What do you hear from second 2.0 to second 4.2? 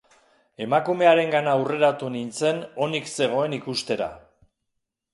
nintzen onik zegoen ikustera.